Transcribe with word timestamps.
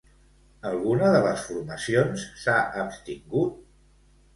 Alguna 0.69 1.11
de 1.17 1.21
les 1.27 1.45
formacions 1.51 2.27
s'ha 2.43 2.59
abstingut? 2.89 3.67